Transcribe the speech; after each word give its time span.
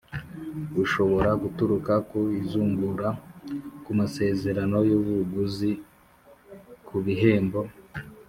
ushobora 0.83 1.29
guturuka 1.41 1.93
ku 2.09 2.19
izungura, 2.39 3.09
ku 3.83 3.91
masezerano 3.99 4.77
y'ubuguzi, 4.89 5.71
ku 6.87 6.95
bihembo 7.05 7.59